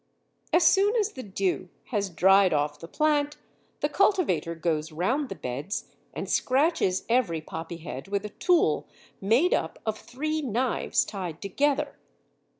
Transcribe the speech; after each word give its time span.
As 0.51 0.63
soon 0.65 0.95
as 0.95 1.11
the 1.11 1.21
dew 1.21 1.69
has 1.91 2.09
dried 2.09 2.53
off 2.53 2.79
the 2.79 2.87
plant, 2.87 3.37
the 3.81 3.87
cultivator 3.87 4.55
goes 4.55 4.91
round 4.91 5.29
the 5.29 5.35
beds 5.35 5.93
and 6.11 6.27
scratches 6.27 7.05
every 7.07 7.39
poppy 7.39 7.77
head 7.77 8.07
with 8.07 8.25
a 8.25 8.29
tool 8.29 8.87
made 9.21 9.53
up 9.53 9.77
of 9.85 9.99
three 9.99 10.41
knives 10.41 11.05
tied 11.05 11.39
together. 11.39 11.99